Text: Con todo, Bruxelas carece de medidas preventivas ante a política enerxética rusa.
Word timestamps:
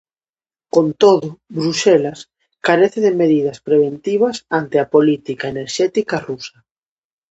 Con 0.75 0.87
todo, 1.03 1.27
Bruxelas 1.57 2.19
carece 2.67 2.99
de 3.05 3.17
medidas 3.21 3.57
preventivas 3.67 4.35
ante 4.59 4.75
a 4.79 4.89
política 4.93 5.45
enerxética 5.53 6.15
rusa. 6.27 6.55